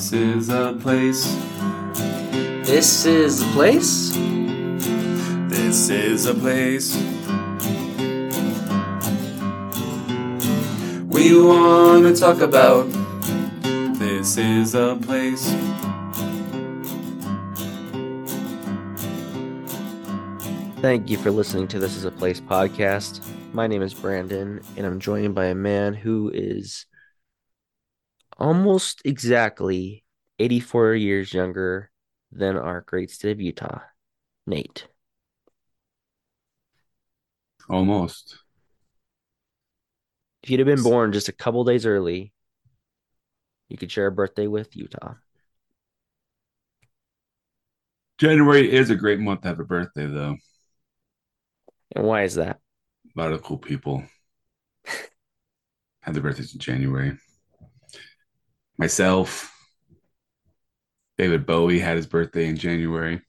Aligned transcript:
This 0.00 0.14
is 0.14 0.48
a 0.48 0.72
place. 0.80 1.26
This 2.66 3.04
is 3.04 3.42
a 3.42 3.44
place. 3.52 4.12
This 5.50 5.90
is 5.90 6.24
a 6.24 6.32
place. 6.32 6.96
We 11.06 11.38
want 11.38 12.06
to 12.06 12.16
talk 12.18 12.40
about. 12.40 12.90
This 13.98 14.38
is 14.38 14.74
a 14.74 14.98
place. 15.02 15.46
Thank 20.80 21.10
you 21.10 21.18
for 21.18 21.30
listening 21.30 21.68
to 21.68 21.78
This 21.78 21.94
Is 21.94 22.06
a 22.06 22.10
Place 22.10 22.40
podcast. 22.40 23.20
My 23.52 23.66
name 23.66 23.82
is 23.82 23.92
Brandon, 23.92 24.62
and 24.78 24.86
I'm 24.86 24.98
joined 24.98 25.34
by 25.34 25.44
a 25.44 25.54
man 25.54 25.92
who 25.92 26.30
is 26.32 26.86
almost 28.40 29.02
exactly 29.04 30.02
84 30.38 30.94
years 30.94 31.32
younger 31.32 31.90
than 32.32 32.56
our 32.56 32.80
great 32.80 33.10
state 33.10 33.32
of 33.32 33.40
Utah, 33.40 33.80
Nate. 34.46 34.88
Almost. 37.68 38.38
If 40.42 40.50
you'd 40.50 40.60
have 40.60 40.66
been 40.66 40.82
born 40.82 41.12
just 41.12 41.28
a 41.28 41.32
couple 41.32 41.62
days 41.64 41.84
early, 41.84 42.32
you 43.68 43.76
could 43.76 43.92
share 43.92 44.06
a 44.06 44.12
birthday 44.12 44.46
with 44.46 44.74
Utah. 44.74 45.14
January 48.18 48.70
is 48.70 48.90
a 48.90 48.96
great 48.96 49.20
month 49.20 49.42
to 49.42 49.48
have 49.48 49.60
a 49.60 49.64
birthday, 49.64 50.06
though. 50.06 50.36
And 51.94 52.06
why 52.06 52.22
is 52.22 52.34
that? 52.34 52.58
A 53.16 53.20
lot 53.20 53.32
of 53.32 53.42
cool 53.42 53.58
people 53.58 54.04
have 56.00 56.14
their 56.14 56.22
birthdays 56.22 56.54
in 56.54 56.60
January. 56.60 57.16
Myself, 58.80 59.54
David 61.18 61.44
Bowie 61.44 61.80
had 61.80 61.96
his 61.96 62.06
birthday 62.06 62.46
in 62.46 62.56
January. 62.56 63.20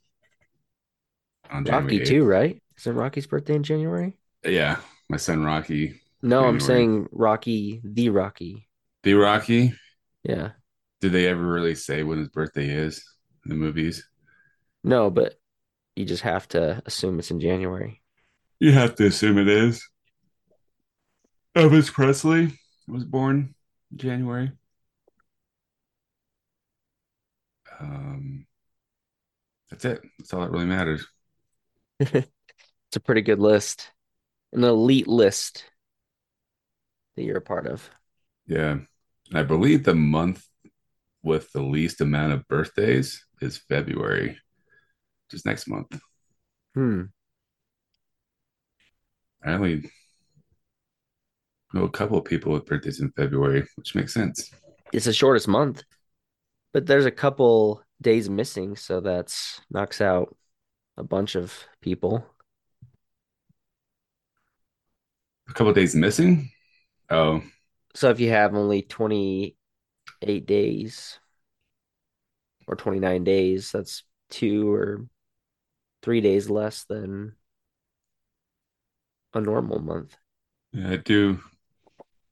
On 1.52 1.66
Rocky 1.66 1.99
January 1.99 2.05
too, 2.05 2.24
right? 2.24 2.63
Isn't 2.77 2.96
Rocky's 2.96 3.27
birthday 3.27 3.55
in 3.55 3.63
January? 3.63 4.18
Yeah, 4.46 4.77
my 5.10 5.18
son 5.18 5.43
Rocky. 5.43 5.99
No, 6.21 6.46
I'm 6.46 6.62
saying 6.62 7.10
Rocky, 7.12 7.82
the 7.84 8.08
Rocky. 8.08 8.70
The 9.04 9.16
Rocky. 9.16 9.74
Yeah. 10.24 10.52
Did 11.02 11.12
they 11.12 11.27
ever 11.27 11.46
really 11.46 11.76
say 11.76 12.04
when 12.04 12.20
his 12.20 12.30
birthday 12.30 12.70
is 12.70 13.04
in 13.43 13.49
the 13.49 13.55
movies? 13.55 14.08
No, 14.86 15.10
but 15.10 15.36
you 15.98 16.05
just 16.05 16.24
have 16.24 16.48
to 16.49 16.82
assume 16.86 17.20
it's 17.20 17.30
in 17.30 17.41
January. 17.41 18.02
You 18.62 18.71
have 18.71 18.96
to 18.96 19.08
assume 19.08 19.38
it 19.38 19.49
is. 19.49 19.86
Elvis 21.58 21.91
Presley 21.91 22.58
was 22.88 23.04
born 23.04 23.54
in 23.91 23.98
January. 23.98 24.54
Um, 27.82 28.46
that's 29.70 29.85
it. 29.85 30.01
That's 30.20 30.34
all 30.34 30.41
that 30.41 30.51
really 30.51 30.65
matters. 30.65 31.05
It's 32.91 32.98
a 32.98 32.99
pretty 32.99 33.21
good 33.21 33.40
list, 33.40 33.90
an 34.51 34.65
elite 34.65 35.07
list 35.07 35.63
that 37.15 37.24
you're 37.24 37.37
a 37.37 37.41
part 37.41 37.65
of. 37.65 37.90
Yeah. 38.48 38.79
And 39.29 39.40
I 39.40 39.43
believe 39.43 39.85
the 39.85 39.96
month 39.96 40.46
with 41.24 41.49
the 41.54 41.62
least 41.62 42.02
amount 42.02 42.34
of 42.34 42.46
birthdays 42.49 43.26
is 43.40 43.62
February, 43.70 44.37
just 45.29 45.46
next 45.46 45.70
month. 45.70 45.98
Hmm. 46.76 47.04
I 49.41 49.54
only 49.54 49.90
know 51.74 51.85
a 51.85 51.90
couple 51.90 52.18
of 52.18 52.26
people 52.26 52.52
with 52.52 52.65
birthdays 52.65 52.99
in 52.99 53.12
February, 53.12 53.65
which 53.76 53.96
makes 53.96 54.13
sense. 54.13 54.52
It's 54.91 55.05
the 55.05 55.13
shortest 55.13 55.48
month, 55.48 55.84
but 56.74 56.86
there's 56.86 57.05
a 57.05 57.12
couple 57.12 57.84
days 58.02 58.30
missing, 58.30 58.76
so 58.76 59.00
that's 59.02 59.62
knocks 59.70 60.02
out 60.02 60.36
a 60.98 61.04
bunch 61.04 61.36
of 61.36 61.66
people. 61.82 62.26
A 65.50 65.54
couple 65.54 65.74
days 65.74 65.94
missing. 65.96 66.50
Oh, 67.10 67.44
So 67.96 68.10
if 68.10 68.20
you 68.20 68.30
have 68.30 68.56
only 68.56 68.81
28 68.81 70.46
days 70.46 71.20
or 72.68 72.76
29 72.76 73.24
days, 73.24 73.72
that's 73.72 74.04
two 74.30 74.72
or 74.72 75.08
three 76.04 76.22
days 76.22 76.50
less 76.50 76.86
than 76.86 77.36
a 79.34 79.42
normal 79.42 79.80
month. 79.80 80.16
yeah, 80.74 80.92
I 80.92 80.98
do 80.98 81.40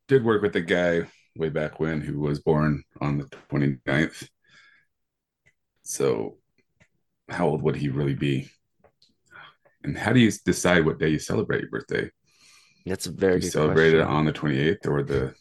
did 0.07 0.23
work 0.25 0.41
with 0.41 0.55
a 0.55 0.61
guy 0.61 1.07
way 1.39 1.49
back 1.49 1.79
when 1.79 2.01
who 2.01 2.19
was 2.19 2.39
born 2.39 2.83
on 3.01 3.17
the 3.17 3.25
29th. 3.49 4.27
So 5.83 6.37
how 7.29 7.47
old 7.47 7.61
would 7.63 7.75
he 7.75 7.89
really 7.89 8.15
be? 8.15 8.49
And 9.83 9.97
how 9.97 10.13
do 10.13 10.19
you 10.19 10.31
decide 10.45 10.85
what 10.85 10.99
day 10.99 11.09
you 11.09 11.19
celebrate 11.19 11.61
your 11.61 11.69
birthday? 11.69 12.11
That's 12.85 13.07
a 13.07 13.11
very 13.11 13.35
you 13.35 13.49
celebrate 13.49 13.93
it 13.93 14.01
on 14.01 14.25
the 14.25 14.33
28th 14.33 14.87
or 14.87 15.03
the 15.03 15.33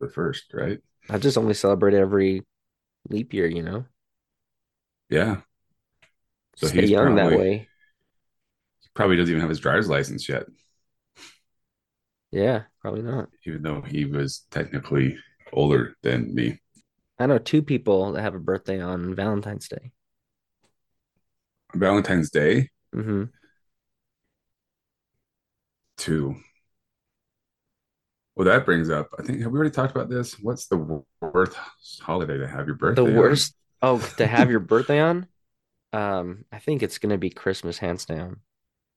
the 0.00 0.08
first, 0.08 0.52
right? 0.52 0.78
I 1.10 1.18
just 1.18 1.38
only 1.38 1.54
celebrate 1.54 1.94
every 1.94 2.42
leap 3.08 3.32
year, 3.32 3.46
you 3.46 3.62
know. 3.62 3.84
Yeah. 5.10 5.40
So 6.56 6.66
Stay 6.66 6.82
he's 6.82 6.90
young 6.90 7.14
that 7.16 7.30
way. 7.30 7.68
He 8.80 8.88
Probably 8.94 9.16
doesn't 9.16 9.30
even 9.30 9.40
have 9.40 9.50
his 9.50 9.60
driver's 9.60 9.88
license 9.88 10.28
yet, 10.28 10.44
Yeah, 12.30 12.64
probably 12.80 13.02
not. 13.02 13.28
even 13.46 13.62
though 13.62 13.82
he 13.82 14.04
was 14.04 14.46
technically 14.50 15.16
older 15.52 15.94
than 16.02 16.34
me. 16.34 16.58
I 17.16 17.26
know 17.26 17.38
two 17.38 17.62
people 17.62 18.10
that 18.10 18.22
have 18.22 18.34
a 18.34 18.40
birthday 18.40 18.80
on 18.80 19.14
Valentine's 19.14 19.68
Day. 19.68 19.92
Valentine's 21.74 22.30
Day, 22.30 22.68
Mm-hmm. 22.96 23.24
too. 25.96 26.36
Well, 28.36 28.46
that 28.46 28.64
brings 28.64 28.88
up, 28.88 29.08
I 29.18 29.22
think, 29.22 29.40
have 29.42 29.50
we 29.50 29.58
already 29.58 29.74
talked 29.74 29.90
about 29.94 30.08
this? 30.08 30.38
What's 30.38 30.66
the 30.68 31.02
worst 31.20 31.56
holiday 32.00 32.38
to 32.38 32.46
have 32.46 32.66
your 32.66 32.76
birthday? 32.76 33.02
The 33.02 33.04
on? 33.04 33.16
worst. 33.16 33.54
Oh, 33.82 34.00
to 34.16 34.26
have 34.26 34.50
your 34.50 34.60
birthday 34.60 35.00
on? 35.00 35.28
Um, 35.92 36.44
I 36.52 36.58
think 36.58 36.82
it's 36.82 36.98
gonna 36.98 37.18
be 37.18 37.30
Christmas 37.30 37.78
hands 37.78 38.04
down. 38.06 38.40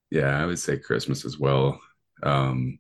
Yeah, 0.10 0.42
I 0.42 0.46
would 0.46 0.60
say 0.60 0.78
Christmas 0.78 1.26
as 1.26 1.38
well. 1.40 1.80
Um, 2.24 2.80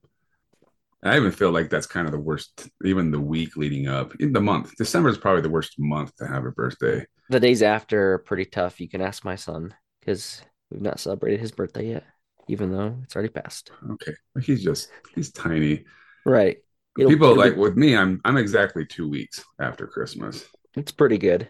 I 1.03 1.17
even 1.17 1.31
feel 1.31 1.51
like 1.51 1.69
that's 1.69 1.87
kind 1.87 2.05
of 2.07 2.11
the 2.11 2.19
worst, 2.19 2.69
even 2.85 3.09
the 3.11 3.19
week 3.19 3.57
leading 3.57 3.87
up, 3.87 4.13
in 4.19 4.33
the 4.33 4.41
month. 4.41 4.75
December 4.77 5.09
is 5.09 5.17
probably 5.17 5.41
the 5.41 5.49
worst 5.49 5.73
month 5.79 6.15
to 6.17 6.27
have 6.27 6.45
a 6.45 6.51
birthday. 6.51 7.05
The 7.29 7.39
days 7.39 7.63
after 7.63 8.13
are 8.13 8.17
pretty 8.19 8.45
tough. 8.45 8.79
You 8.79 8.87
can 8.87 9.01
ask 9.01 9.25
my 9.25 9.35
son 9.35 9.73
because 9.99 10.41
we've 10.69 10.81
not 10.81 10.99
celebrated 10.99 11.39
his 11.39 11.51
birthday 11.51 11.89
yet, 11.89 12.03
even 12.47 12.71
though 12.71 12.97
it's 13.03 13.15
already 13.15 13.29
passed. 13.29 13.71
Okay. 13.91 14.13
He's 14.43 14.63
just, 14.63 14.89
he's 15.15 15.31
tiny. 15.31 15.85
Right. 16.25 16.57
It'll- 16.99 17.09
People 17.09 17.31
it'll 17.31 17.43
be- 17.43 17.49
like 17.49 17.57
with 17.57 17.75
me, 17.77 17.95
I'm, 17.95 18.21
I'm 18.25 18.37
exactly 18.37 18.85
two 18.85 19.09
weeks 19.09 19.43
after 19.59 19.87
Christmas. 19.87 20.45
it's 20.75 20.91
pretty 20.91 21.17
good. 21.17 21.47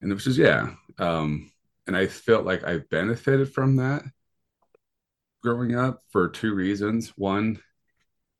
and 0.00 0.12
which 0.12 0.26
is 0.26 0.36
yeah 0.38 0.70
um 0.98 1.50
and 1.86 1.96
i 1.96 2.06
felt 2.06 2.44
like 2.44 2.62
i 2.64 2.78
benefited 2.90 3.52
from 3.52 3.76
that 3.76 4.02
growing 5.42 5.74
up 5.74 6.02
for 6.10 6.28
two 6.28 6.54
reasons 6.54 7.12
one 7.16 7.58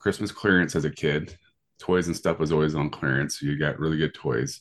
christmas 0.04 0.30
clearance 0.30 0.76
as 0.76 0.84
a 0.84 0.90
kid 0.90 1.34
toys 1.78 2.06
and 2.08 2.14
stuff 2.16 2.38
was 2.38 2.52
always 2.52 2.74
on 2.74 2.90
clearance 2.90 3.40
so 3.40 3.46
you 3.46 3.58
got 3.58 3.78
really 3.78 3.96
good 3.96 4.12
toys 4.14 4.60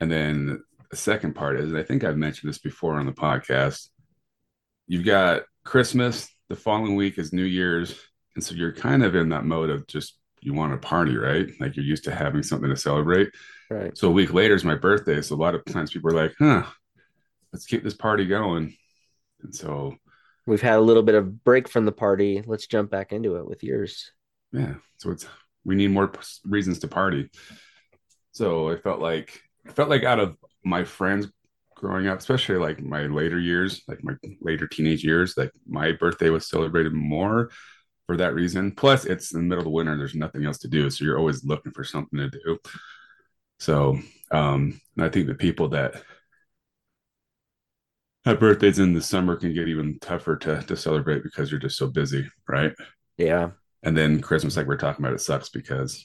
and 0.00 0.10
then 0.10 0.58
the 0.90 0.96
second 0.96 1.34
part 1.34 1.60
is 1.60 1.68
and 1.70 1.76
i 1.78 1.82
think 1.82 2.02
i've 2.04 2.16
mentioned 2.16 2.48
this 2.48 2.58
before 2.58 2.94
on 2.98 3.04
the 3.04 3.12
podcast 3.12 3.88
you've 4.88 5.04
got 5.04 5.42
christmas 5.64 6.26
the 6.48 6.56
following 6.56 6.96
week 6.96 7.18
is 7.18 7.34
new 7.34 7.44
year's 7.44 7.94
and 8.34 8.42
so 8.42 8.54
you're 8.54 8.72
kind 8.72 9.04
of 9.04 9.14
in 9.14 9.28
that 9.28 9.44
mode 9.44 9.68
of 9.68 9.86
just 9.86 10.18
you 10.40 10.54
want 10.54 10.72
to 10.72 10.78
party 10.88 11.18
right 11.18 11.50
like 11.60 11.76
you're 11.76 11.84
used 11.84 12.04
to 12.04 12.14
having 12.14 12.42
something 12.42 12.70
to 12.70 12.76
celebrate 12.76 13.28
Right. 13.68 13.96
so 13.96 14.08
a 14.08 14.10
week 14.10 14.32
later 14.32 14.54
is 14.56 14.64
my 14.64 14.74
birthday. 14.74 15.22
So 15.22 15.36
a 15.36 15.42
lot 15.44 15.54
of 15.54 15.64
times 15.64 15.92
people 15.92 16.10
are 16.10 16.20
like, 16.22 16.34
huh, 16.40 16.64
let's 17.52 17.66
keep 17.66 17.84
this 17.84 17.94
party 17.94 18.26
going. 18.26 18.74
And 19.44 19.54
so, 19.54 19.94
We've 20.44 20.60
had 20.60 20.80
a 20.80 20.80
little 20.80 21.04
bit 21.04 21.14
of 21.14 21.44
break 21.44 21.68
from 21.68 21.84
the 21.84 21.92
party. 21.92 22.42
Let's 22.44 22.66
jump 22.66 22.90
back 22.90 23.12
into 23.12 23.36
it 23.36 23.46
with 23.46 23.62
yours. 23.62 24.10
Yeah, 24.52 24.74
so 24.98 25.10
it's, 25.10 25.26
we 25.64 25.74
need 25.74 25.90
more 25.90 26.12
reasons 26.44 26.78
to 26.80 26.88
party. 26.88 27.30
So 28.32 28.70
I 28.70 28.76
felt 28.76 29.00
like, 29.00 29.40
I 29.66 29.72
felt 29.72 29.90
like 29.90 30.04
out 30.04 30.20
of 30.20 30.36
my 30.64 30.84
friends 30.84 31.28
growing 31.74 32.06
up, 32.06 32.18
especially 32.18 32.56
like 32.56 32.82
my 32.82 33.06
later 33.06 33.38
years, 33.38 33.82
like 33.88 34.02
my 34.02 34.14
later 34.40 34.66
teenage 34.66 35.04
years, 35.04 35.34
like 35.36 35.50
my 35.66 35.92
birthday 35.92 36.30
was 36.30 36.48
celebrated 36.48 36.92
more 36.92 37.50
for 38.06 38.16
that 38.16 38.34
reason. 38.34 38.72
Plus, 38.72 39.04
it's 39.04 39.32
in 39.32 39.40
the 39.40 39.46
middle 39.46 39.60
of 39.60 39.64
the 39.64 39.70
winter, 39.70 39.96
there's 39.96 40.14
nothing 40.14 40.44
else 40.44 40.58
to 40.58 40.68
do. 40.68 40.90
So 40.90 41.04
you're 41.04 41.18
always 41.18 41.44
looking 41.44 41.72
for 41.72 41.84
something 41.84 42.18
to 42.18 42.28
do. 42.28 42.58
So 43.58 43.98
um, 44.30 44.80
I 44.98 45.08
think 45.08 45.26
the 45.26 45.34
people 45.34 45.68
that 45.68 46.02
have 48.24 48.40
birthdays 48.40 48.78
in 48.78 48.92
the 48.92 49.02
summer 49.02 49.36
can 49.36 49.54
get 49.54 49.68
even 49.68 49.98
tougher 50.00 50.36
to 50.36 50.62
to 50.62 50.76
celebrate 50.76 51.22
because 51.22 51.50
you're 51.50 51.60
just 51.60 51.78
so 51.78 51.86
busy, 51.86 52.28
right? 52.48 52.72
Yeah. 53.16 53.50
And 53.82 53.96
then 53.96 54.20
Christmas, 54.20 54.56
like 54.56 54.66
we're 54.66 54.76
talking 54.76 55.04
about, 55.04 55.14
it 55.14 55.20
sucks 55.20 55.48
because 55.48 56.04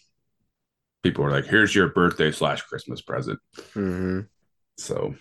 people 1.04 1.24
are 1.26 1.32
like, 1.32 1.46
"Here's 1.46 1.76
your 1.76 1.90
birthday 1.90 2.32
slash 2.32 2.62
Christmas 2.64 3.02
present." 3.02 3.40
hmm 3.76 4.28
So 4.78 5.16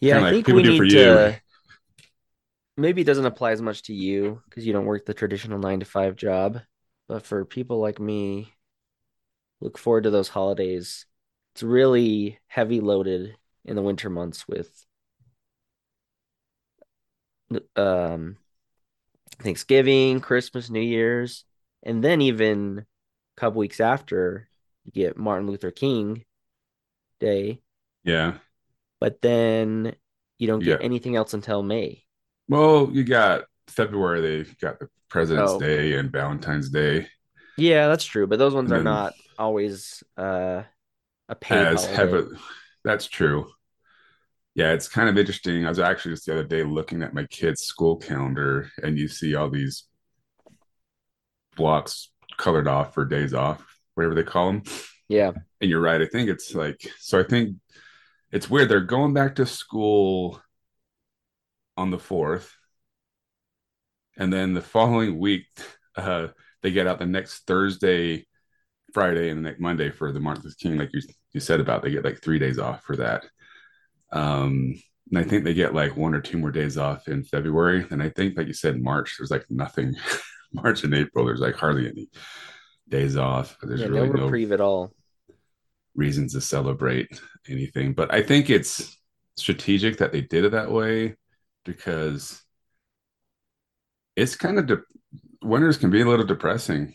Yeah, 0.00 0.18
I 0.18 0.22
like 0.22 0.44
think 0.44 0.46
people 0.46 0.60
we 0.60 0.62
do 0.62 0.72
for 0.72 0.84
need 0.84 0.88
you. 0.88 1.30
to. 1.30 1.40
Maybe 2.76 3.00
it 3.00 3.04
doesn't 3.04 3.24
apply 3.26 3.52
as 3.52 3.62
much 3.62 3.82
to 3.84 3.94
you 3.94 4.42
because 4.44 4.66
you 4.66 4.72
don't 4.74 4.84
work 4.86 5.06
the 5.06 5.14
traditional 5.14 5.58
nine 5.58 5.80
to 5.80 5.86
five 5.86 6.16
job, 6.16 6.60
but 7.08 7.24
for 7.24 7.44
people 7.46 7.78
like 7.80 7.98
me, 7.98 8.52
look 9.60 9.78
forward 9.78 10.04
to 10.04 10.10
those 10.10 10.28
holidays. 10.28 11.06
It's 11.54 11.62
really 11.62 12.38
heavy 12.48 12.80
loaded 12.80 13.36
in 13.64 13.76
the 13.76 13.82
winter 13.82 14.10
months 14.10 14.46
with 14.48 14.86
um 17.76 18.36
Thanksgiving, 19.42 20.20
Christmas, 20.20 20.70
New 20.70 20.80
Year's, 20.80 21.44
and 21.82 22.02
then 22.04 22.20
even 22.22 22.78
a 22.80 23.40
couple 23.40 23.58
weeks 23.60 23.80
after 23.80 24.48
you 24.84 24.92
get 24.92 25.16
Martin 25.18 25.48
Luther 25.48 25.70
King 25.70 26.24
Day, 27.20 27.62
Yeah. 28.04 28.38
but 29.00 29.20
then 29.20 29.94
you 30.38 30.46
don't 30.46 30.64
get 30.64 30.78
Yeah. 30.78 30.78
anything 30.80 31.16
else 31.16 31.34
until 31.34 31.62
May. 31.62 32.04
Well, 32.48 32.90
you 32.92 33.04
got 33.04 33.44
February. 33.68 34.20
They 34.20 34.50
got 34.60 34.78
the 34.78 34.88
President's 35.08 35.52
Oh, 35.52 35.58
Day 35.58 35.94
and 35.94 36.10
Valentine's 36.10 36.70
Day 36.70 37.08
yeah, 37.56 37.88
that's 37.88 38.04
true, 38.04 38.26
but 38.26 38.38
those 38.38 38.54
ones 38.54 38.70
and 38.70 38.78
are 38.78 38.82
not 38.82 39.14
always 39.38 40.02
uh 40.16 40.62
a 41.28 41.34
paid 41.34 41.58
as 41.58 41.84
holiday. 41.84 41.96
heavy. 41.96 42.22
That's 42.84 43.06
true. 43.06 43.50
Yeah, 44.54 44.72
it's 44.72 44.88
kind 44.88 45.08
of 45.08 45.16
interesting. 45.16 45.64
I 45.64 45.70
was 45.70 45.78
actually 45.78 46.12
just 46.12 46.26
the 46.26 46.32
other 46.32 46.44
day 46.44 46.62
looking 46.62 47.02
at 47.02 47.14
my 47.14 47.24
kid's 47.26 47.62
school 47.62 47.96
calendar, 47.96 48.70
and 48.82 48.98
you 48.98 49.08
see 49.08 49.34
all 49.34 49.48
these 49.48 49.84
blocks 51.56 52.10
colored 52.36 52.68
off 52.68 52.94
for 52.94 53.04
days 53.04 53.34
off, 53.34 53.64
whatever 53.94 54.14
they 54.14 54.22
call 54.22 54.46
them. 54.52 54.62
Yeah, 55.08 55.32
And 55.60 55.70
you're 55.70 55.80
right. 55.80 56.00
I 56.00 56.06
think 56.06 56.28
it's 56.28 56.54
like, 56.54 56.80
so 56.98 57.18
I 57.18 57.22
think 57.22 57.56
it's 58.30 58.48
weird. 58.50 58.68
They're 58.68 58.80
going 58.80 59.14
back 59.14 59.36
to 59.36 59.46
school 59.46 60.40
on 61.76 61.90
the 61.90 61.98
4th, 61.98 62.50
and 64.16 64.32
then 64.32 64.54
the 64.54 64.60
following 64.62 65.18
week, 65.18 65.46
uh, 65.96 66.28
they 66.62 66.70
get 66.70 66.86
out 66.86 66.98
the 66.98 67.06
next 67.06 67.46
Thursday, 67.46 68.26
Friday, 68.92 69.30
and 69.30 69.38
the 69.38 69.48
next 69.48 69.60
Monday 69.60 69.90
for 69.90 70.12
the 70.12 70.20
Martin 70.20 70.44
Luther 70.44 70.56
King, 70.60 70.76
like 70.78 70.90
you, 70.92 71.00
you 71.32 71.40
said 71.40 71.60
about. 71.60 71.82
They 71.82 71.90
get 71.90 72.04
like 72.04 72.20
three 72.20 72.38
days 72.38 72.58
off 72.58 72.82
for 72.84 72.96
that. 72.96 73.24
Um, 74.12 74.74
and 75.10 75.18
I 75.18 75.24
think 75.24 75.44
they 75.44 75.54
get 75.54 75.74
like 75.74 75.96
one 75.96 76.14
or 76.14 76.20
two 76.20 76.38
more 76.38 76.50
days 76.50 76.78
off 76.78 77.08
in 77.08 77.24
February. 77.24 77.86
And 77.90 78.02
I 78.02 78.08
think, 78.08 78.36
like 78.36 78.46
you 78.46 78.54
said, 78.54 78.80
March, 78.80 79.16
there's 79.18 79.30
like 79.30 79.44
nothing. 79.50 79.94
March 80.52 80.84
and 80.84 80.94
April, 80.94 81.24
there's 81.24 81.40
like 81.40 81.54
hardly 81.54 81.88
any 81.88 82.10
days 82.88 83.16
off. 83.16 83.56
There's 83.62 83.80
yeah, 83.80 83.86
really 83.86 84.08
no 84.08 84.24
reprieve 84.24 84.52
at 84.52 84.60
all. 84.60 84.92
reasons 85.94 86.34
to 86.34 86.40
celebrate 86.40 87.20
anything. 87.48 87.94
But 87.94 88.12
I 88.12 88.22
think 88.22 88.50
it's 88.50 88.98
strategic 89.36 89.98
that 89.98 90.12
they 90.12 90.20
did 90.20 90.44
it 90.44 90.52
that 90.52 90.70
way 90.70 91.16
because 91.64 92.42
it's 94.14 94.36
kind 94.36 94.58
of 94.58 94.66
de- 94.66 94.82
winters 95.42 95.78
can 95.78 95.90
be 95.90 96.02
a 96.02 96.06
little 96.06 96.26
depressing 96.26 96.94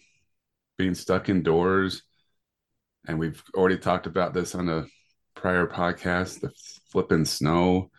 being 0.77 0.93
stuck 0.93 1.29
indoors. 1.29 2.03
And 3.07 3.17
we've 3.19 3.41
already 3.55 3.77
talked 3.77 4.05
about 4.05 4.33
this 4.33 4.53
on 4.53 4.69
a 4.69 4.85
prior 5.35 5.67
podcast 5.67 6.41
the 6.41 6.51
flipping 6.89 7.25
snow. 7.25 7.91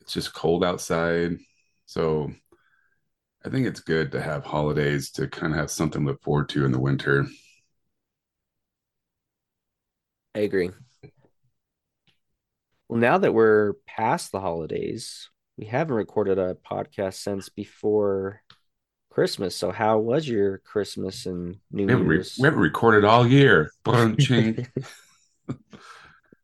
It's 0.00 0.12
just 0.12 0.34
cold 0.34 0.64
outside. 0.64 1.36
So 1.86 2.30
I 3.44 3.50
think 3.50 3.66
it's 3.66 3.80
good 3.80 4.12
to 4.12 4.22
have 4.22 4.44
holidays 4.44 5.10
to 5.12 5.28
kind 5.28 5.52
of 5.52 5.58
have 5.58 5.70
something 5.70 6.02
to 6.02 6.12
look 6.12 6.22
forward 6.22 6.48
to 6.50 6.64
in 6.64 6.72
the 6.72 6.80
winter. 6.80 7.26
I 10.34 10.40
agree. 10.40 10.70
Well, 12.88 12.98
now 12.98 13.18
that 13.18 13.32
we're 13.32 13.74
past 13.86 14.32
the 14.32 14.40
holidays, 14.40 15.30
we 15.56 15.66
haven't 15.66 15.94
recorded 15.94 16.38
a 16.38 16.54
podcast 16.54 17.14
since 17.14 17.48
before 17.48 18.42
Christmas. 19.10 19.54
So 19.54 19.70
how 19.70 19.98
was 19.98 20.28
your 20.28 20.58
Christmas 20.58 21.26
and 21.26 21.58
New 21.70 21.86
We 21.86 21.92
haven't, 21.92 22.08
re- 22.08 22.16
Year's? 22.16 22.36
we 22.38 22.44
haven't 22.44 22.60
recorded 22.60 23.04
all 23.04 23.26
year. 23.26 23.70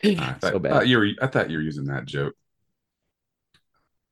Bunching. 0.02 0.18
I 0.20 0.38
So 0.40 0.58
bad. 0.58 0.72
thought 0.72 0.88
you 0.88 0.98
were, 0.98 1.08
I 1.22 1.26
thought 1.26 1.50
you 1.50 1.58
were 1.58 1.62
using 1.62 1.86
that 1.86 2.06
joke. 2.06 2.34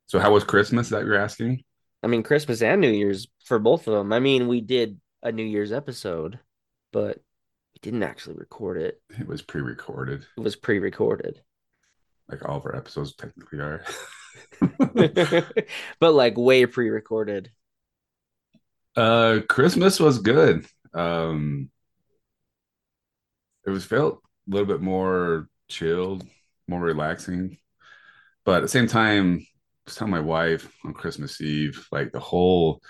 So 0.06 0.18
how 0.18 0.32
was 0.32 0.44
Christmas 0.44 0.88
that 0.90 1.04
you're 1.04 1.16
asking? 1.18 1.62
I 2.02 2.06
mean, 2.06 2.22
Christmas 2.22 2.62
and 2.62 2.80
New 2.80 2.90
Year's 2.90 3.26
for 3.44 3.58
both 3.58 3.86
of 3.88 3.94
them. 3.94 4.12
I 4.12 4.20
mean, 4.20 4.48
we 4.48 4.60
did 4.60 5.00
a 5.22 5.32
New 5.32 5.44
Year's 5.44 5.72
episode, 5.72 6.38
but 6.92 7.16
we 7.74 7.78
didn't 7.82 8.02
actually 8.04 8.36
record 8.36 8.78
it. 8.78 9.00
It 9.18 9.26
was 9.26 9.42
pre-recorded, 9.42 10.24
It 10.36 10.40
was 10.40 10.56
pre-recorded. 10.56 11.42
like 12.28 12.48
all 12.48 12.56
of 12.58 12.66
our 12.66 12.76
episodes 12.76 13.14
technically 13.14 13.58
are. 13.60 13.84
But 16.00 16.12
like 16.14 16.36
way 16.38 16.64
pre-recorded. 16.66 17.50
uh, 18.96 19.40
Christmas 19.48 20.00
was 20.00 20.20
good. 20.20 20.66
Um, 20.94 21.70
it 23.66 23.70
was 23.70 23.84
felt 23.84 24.22
a 24.48 24.50
little 24.50 24.66
bit 24.66 24.80
more 24.80 25.48
chilled, 25.68 26.26
more 26.66 26.80
relaxing, 26.80 27.58
but 28.44 28.56
at 28.56 28.62
the 28.62 28.68
same 28.68 28.86
time, 28.86 29.40
I 29.40 29.46
was 29.84 29.94
telling 29.94 30.10
my 30.10 30.20
wife 30.20 30.72
on 30.84 30.94
Christmas 30.94 31.38
Eve, 31.40 31.86
like 31.92 32.12
the 32.12 32.20
whole, 32.20 32.80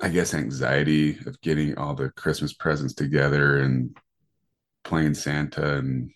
I 0.00 0.08
guess, 0.08 0.34
anxiety 0.34 1.18
of 1.26 1.40
getting 1.40 1.76
all 1.76 1.94
the 1.94 2.10
Christmas 2.10 2.52
presents 2.52 2.94
together 2.94 3.58
and 3.58 3.96
playing 4.84 5.14
Santa 5.14 5.78
and 5.78 6.12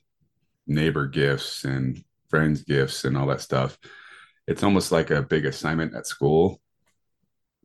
neighbor 0.69 1.09
gifts 1.09 1.65
and 1.65 2.05
friends 2.29 2.63
gifts 2.63 3.05
and 3.05 3.17
all 3.17 3.27
that 3.27 3.41
stuff. 3.41 3.77
It's 4.47 4.63
almost 4.63 4.93
like 4.93 5.11
a 5.11 5.23
big 5.23 5.45
assignment 5.45 5.97
at 5.97 6.07
school 6.07 6.61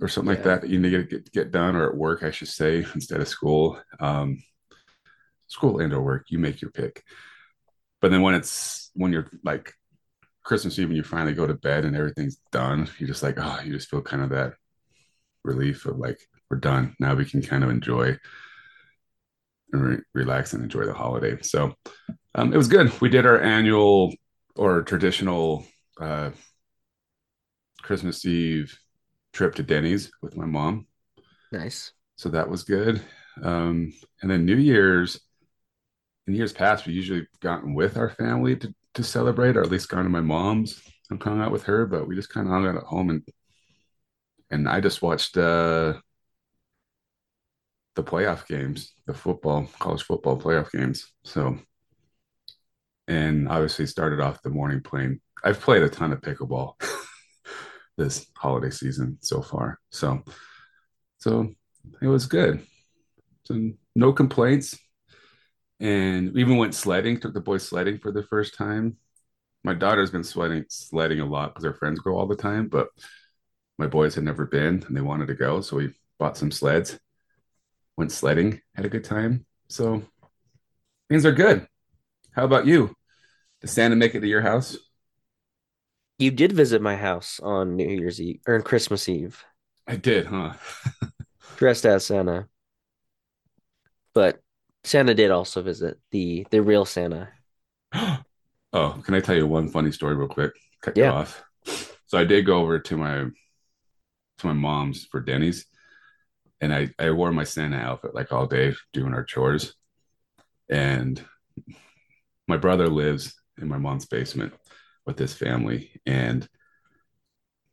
or 0.02 0.08
something 0.08 0.34
like 0.34 0.44
that 0.46 0.62
that 0.62 0.70
you 0.70 0.80
need 0.80 0.92
to 0.92 1.04
get, 1.04 1.32
get 1.32 1.52
done 1.52 1.76
or 1.76 1.90
at 1.90 1.96
work, 1.96 2.24
I 2.24 2.32
should 2.32 2.48
say, 2.48 2.78
instead 2.96 3.22
of 3.22 3.28
school. 3.28 3.80
Um, 4.00 4.42
school 5.48 5.80
and 5.80 5.94
or 5.94 6.02
work, 6.02 6.26
you 6.30 6.40
make 6.40 6.60
your 6.62 6.72
pick. 6.72 7.04
But 8.04 8.12
then 8.12 8.22
when 8.22 8.36
it's 8.36 8.92
when 8.96 9.14
you're 9.14 9.30
like 9.46 9.74
Christmas 10.44 10.78
Eve 10.78 10.90
and 10.90 10.98
you 10.98 11.04
finally 11.04 11.34
go 11.34 11.48
to 11.48 11.54
bed 11.54 11.86
and 11.86 11.96
everything's 11.96 12.36
done, 12.52 12.90
you're 13.00 13.08
just 13.08 13.24
like, 13.24 13.36
oh, 13.38 13.62
you 13.64 13.72
just 13.72 13.90
feel 13.90 14.02
kind 14.02 14.22
of 14.22 14.32
that 14.32 14.56
relief 15.46 15.86
of 15.86 15.98
like, 15.98 16.20
we're 16.50 16.58
done. 16.58 16.98
Now 17.00 17.16
we 17.16 17.24
can 17.24 17.42
kind 17.42 17.64
of 17.64 17.70
enjoy 17.70 18.18
and 19.72 19.82
re- 19.82 20.04
relax 20.14 20.52
and 20.52 20.62
enjoy 20.62 20.84
the 20.84 20.94
holiday. 20.94 21.42
So 21.44 21.76
um, 22.36 22.52
it 22.52 22.58
was 22.58 22.68
good. 22.68 22.92
We 23.00 23.08
did 23.08 23.26
our 23.26 23.40
annual 23.40 24.14
or 24.58 24.82
traditional 24.82 25.66
uh, 25.98 26.32
Christmas 27.84 28.26
Eve 28.26 28.78
trip 29.32 29.56
to 29.56 29.64
Denny's 29.64 30.12
with 30.22 30.36
my 30.36 30.46
mom. 30.46 30.88
Nice. 31.54 31.94
So 32.18 32.28
that 32.28 32.50
was 32.50 32.66
good. 32.66 33.02
Um, 33.42 33.94
and 34.22 34.30
then 34.30 34.44
New 34.46 34.58
Year's, 34.58 35.22
in 36.28 36.36
years 36.36 36.54
past, 36.54 36.86
we 36.86 36.94
usually 36.94 37.28
gotten 37.42 37.74
with 37.74 37.98
our 37.98 38.10
family 38.10 38.56
to, 38.58 38.74
to 38.94 39.04
celebrate, 39.04 39.58
or 39.58 39.62
at 39.62 39.72
least 39.72 39.90
gone 39.90 40.04
to 40.04 40.10
my 40.10 40.22
mom's 40.22 40.82
and 41.10 41.22
hung 41.22 41.42
out 41.42 41.52
with 41.52 41.64
her. 41.64 41.86
But 41.86 42.08
we 42.08 42.16
just 42.16 42.30
kind 42.30 42.48
of 42.48 42.54
hung 42.54 42.68
out 42.68 42.78
at 42.78 42.84
home 42.84 43.10
and 43.10 43.24
and 44.54 44.70
I 44.70 44.82
just 44.82 45.02
watched 45.02 45.36
uh, 45.36 45.94
the 47.96 48.04
playoff 48.04 48.48
games, 48.48 48.94
the 49.08 49.14
football, 49.14 49.68
college 49.80 50.04
football 50.04 50.40
playoff 50.40 50.72
games. 50.72 51.12
So, 51.24 51.58
and 53.08 53.50
obviously 53.50 53.88
started 53.88 54.20
off 54.20 54.44
the 54.44 54.52
morning 54.52 54.82
playing. 54.82 55.22
I've 55.44 55.60
played 55.60 55.82
a 55.82 55.90
ton 55.90 56.14
of 56.14 56.22
pickleball 56.22 56.74
this 57.98 58.28
holiday 58.38 58.70
season 58.70 59.18
so 59.22 59.42
far. 59.42 59.80
So, 59.90 60.24
so 61.18 61.50
it 62.00 62.08
was 62.08 62.28
good. 62.28 62.64
So 63.46 63.72
no 63.96 64.14
complaints. 64.14 64.78
And 65.84 66.34
we 66.34 66.40
even 66.40 66.56
went 66.56 66.74
sledding, 66.74 67.20
took 67.20 67.34
the 67.34 67.42
boys 67.42 67.68
sledding 67.68 67.98
for 68.00 68.10
the 68.10 68.24
first 68.24 68.56
time. 68.56 68.96
My 69.66 69.74
daughter's 69.74 70.12
been 70.12 70.24
sweating 70.24 70.64
sledding 70.70 71.20
a 71.20 71.26
lot 71.26 71.54
because 71.54 71.66
her 71.66 71.74
friends 71.74 72.00
go 72.00 72.18
all 72.18 72.26
the 72.26 72.38
time, 72.38 72.70
but 72.70 72.88
my 73.78 73.88
boys 73.88 74.16
had 74.16 74.24
never 74.24 74.46
been 74.46 74.82
and 74.88 74.96
they 74.96 75.02
wanted 75.02 75.28
to 75.28 75.34
go. 75.36 75.60
So 75.60 75.76
we 75.76 75.90
bought 76.20 76.38
some 76.38 76.52
sleds, 76.52 76.98
went 77.98 78.14
sledding, 78.14 78.62
had 78.76 78.86
a 78.86 78.90
good 78.90 79.04
time. 79.04 79.46
So 79.68 80.04
things 81.10 81.26
are 81.26 81.34
good. 81.34 81.68
How 82.32 82.46
about 82.46 82.66
you? 82.66 82.96
Did 83.60 83.70
Santa 83.70 83.98
make 83.98 84.16
it 84.16 84.22
to 84.22 84.28
your 84.28 84.42
house? 84.42 84.78
You 86.18 86.32
did 86.32 86.54
visit 86.54 86.82
my 86.82 86.96
house 86.96 87.42
on 87.44 87.76
New 87.76 87.90
Year's 87.90 88.22
Eve 88.22 88.40
or 88.48 88.56
on 88.56 88.62
Christmas 88.62 89.10
Eve, 89.10 89.44
I 89.86 89.98
did, 89.98 90.28
huh? 90.28 90.54
dressed 91.58 91.86
as 91.86 92.06
Santa. 92.06 92.48
But 94.14 94.40
Santa 94.84 95.14
did 95.14 95.32
also 95.32 95.62
visit 95.62 95.98
the 96.12 96.46
the 96.52 96.62
real 96.62 96.86
Santa. 96.86 97.30
oh, 97.94 99.02
can 99.04 99.14
I 99.14 99.20
tell 99.20 99.36
you 99.36 99.48
one 99.48 99.70
funny 99.70 99.92
story 99.92 100.16
real 100.16 100.28
quick? 100.28 100.52
Cut 100.82 100.98
you 100.98 101.06
off. 101.06 101.44
So 102.08 102.18
I 102.18 102.26
did 102.26 102.46
go 102.46 102.60
over 102.60 102.80
to 102.80 102.98
my 102.98 103.26
to 104.40 104.48
my 104.48 104.54
mom's 104.54 105.06
for 105.06 105.22
Denny's, 105.22 105.66
and 106.62 106.74
I 106.74 106.90
I 107.00 107.12
wore 107.12 107.32
my 107.32 107.46
Santa 107.46 107.78
outfit 107.78 108.14
like 108.14 108.32
all 108.32 108.46
day 108.46 108.74
doing 108.92 109.14
our 109.14 109.24
chores, 109.24 109.74
and 110.70 111.24
my 112.48 112.58
brother 112.58 112.88
lives 112.88 113.34
in 113.62 113.68
my 113.68 113.78
mom's 113.78 114.06
basement 114.06 114.54
with 115.06 115.18
his 115.18 115.34
family, 115.34 115.92
and 116.06 116.48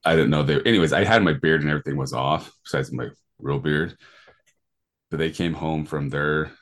I 0.04 0.14
didn't 0.14 0.30
know 0.30 0.42
they. 0.42 0.60
Anyways, 0.62 0.92
I 0.92 1.04
had 1.04 1.22
my 1.22 1.32
beard 1.34 1.62
and 1.62 1.70
everything 1.70 1.96
was 1.96 2.12
off 2.12 2.52
besides 2.64 2.92
my 2.92 3.08
real 3.38 3.58
beard, 3.58 3.96
but 5.10 5.18
they 5.18 5.30
came 5.30 5.54
home 5.54 5.84
from 5.84 6.08
their 6.08 6.52